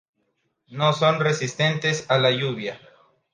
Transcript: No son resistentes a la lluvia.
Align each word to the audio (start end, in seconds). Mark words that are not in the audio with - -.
No 0.69 0.93
son 0.93 1.19
resistentes 1.19 2.07
a 2.09 2.17
la 2.17 2.31
lluvia. 2.31 2.79